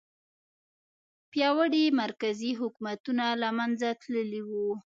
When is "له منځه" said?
3.41-3.87